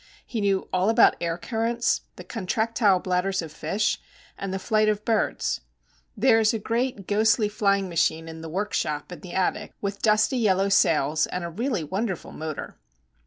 He 0.25 0.41
knew 0.41 0.67
all 0.73 0.89
about 0.89 1.15
air 1.21 1.37
currents, 1.37 2.01
the 2.15 2.23
contractile 2.23 2.97
bladders 2.99 3.43
of 3.43 3.51
fish, 3.51 3.99
and 4.35 4.51
the 4.51 4.57
flight 4.57 4.89
of 4.89 5.05
birds. 5.05 5.61
There 6.17 6.39
is 6.39 6.55
a 6.55 6.57
great, 6.57 7.05
ghostly, 7.05 7.47
flying 7.47 7.87
machine 7.87 8.27
in 8.27 8.41
the 8.41 8.49
workshop 8.49 9.11
in 9.11 9.19
the 9.19 9.33
attic 9.33 9.73
with 9.79 10.01
dusty 10.01 10.37
yellow 10.39 10.69
sails, 10.69 11.27
and 11.27 11.43
a 11.43 11.51
really 11.51 11.83
wonderful 11.83 12.31
motor. 12.31 12.79